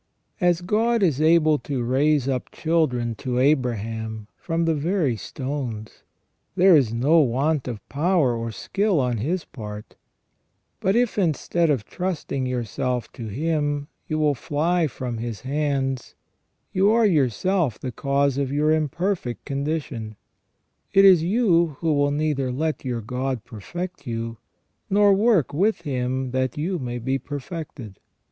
As 0.41 0.61
God 0.61 1.03
is 1.03 1.21
able 1.21 1.59
to 1.59 1.83
raise 1.83 2.27
up 2.27 2.49
children 2.51 3.13
to 3.19 3.37
Abraham 3.37 4.25
from 4.35 4.65
the 4.65 4.73
very 4.73 5.15
stones, 5.15 6.01
there 6.55 6.75
is 6.75 6.91
no 6.91 7.19
want 7.19 7.67
of 7.67 7.87
power 7.87 8.35
or 8.35 8.51
skill 8.51 8.99
on 8.99 9.17
His 9.17 9.45
part; 9.45 9.95
but 10.79 10.95
if, 10.95 11.19
instead 11.19 11.69
of 11.69 11.85
trusting 11.85 12.47
yourself 12.47 13.11
to 13.13 13.27
Him, 13.27 13.89
you 14.07 14.17
will 14.17 14.33
fly 14.33 14.87
from 14.87 15.19
His 15.19 15.41
hands, 15.41 16.15
you 16.73 16.89
are 16.89 17.05
yourself 17.05 17.77
the 17.77 17.91
cause 17.91 18.39
of 18.39 18.51
your 18.51 18.71
imperfect 18.71 19.45
condition; 19.45 20.15
it 20.93 21.05
is 21.05 21.21
you 21.21 21.75
who 21.79 21.93
will 21.93 22.09
neither 22.09 22.51
let 22.51 22.83
your 22.83 23.01
God 23.01 23.43
perfect 23.43 24.07
you, 24.07 24.39
nor 24.89 25.13
work 25.13 25.53
with 25.53 25.81
Him 25.81 26.31
that 26.31 26.57
you 26.57 26.79
may 26.79 26.97
be 26.97 27.19
perfected. 27.19 27.99